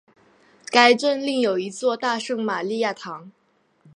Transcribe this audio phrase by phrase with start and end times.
[0.71, 3.31] 该镇另有一座大圣马利亚堂。